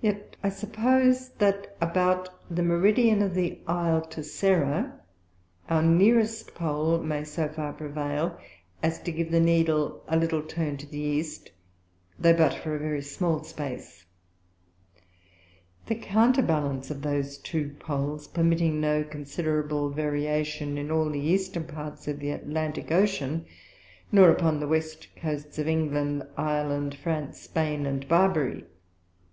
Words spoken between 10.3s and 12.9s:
turn to the East, though but for a